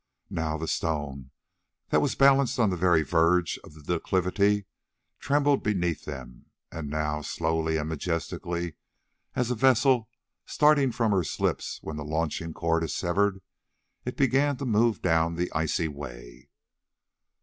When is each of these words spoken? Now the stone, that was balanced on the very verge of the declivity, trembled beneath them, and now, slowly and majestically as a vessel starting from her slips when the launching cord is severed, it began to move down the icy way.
Now 0.31 0.57
the 0.57 0.67
stone, 0.67 1.29
that 1.89 2.01
was 2.01 2.15
balanced 2.15 2.57
on 2.57 2.71
the 2.71 2.75
very 2.75 3.03
verge 3.03 3.59
of 3.63 3.75
the 3.75 3.83
declivity, 3.83 4.65
trembled 5.19 5.61
beneath 5.61 6.05
them, 6.05 6.47
and 6.71 6.89
now, 6.89 7.21
slowly 7.21 7.77
and 7.77 7.87
majestically 7.89 8.73
as 9.35 9.51
a 9.51 9.53
vessel 9.55 10.09
starting 10.43 10.91
from 10.91 11.11
her 11.11 11.23
slips 11.23 11.77
when 11.83 11.97
the 11.97 12.03
launching 12.03 12.51
cord 12.51 12.83
is 12.83 12.95
severed, 12.95 13.43
it 14.03 14.17
began 14.17 14.57
to 14.57 14.65
move 14.65 15.03
down 15.03 15.35
the 15.35 15.51
icy 15.53 15.87
way. 15.87 16.49